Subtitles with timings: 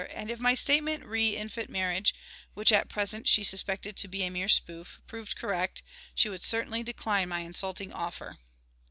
[0.15, 2.15] and if my statement re infant marriage
[2.55, 5.83] (which at present she suspected to be a mere spoof) proved correct,
[6.15, 8.39] she would certainly decline my insulting offer.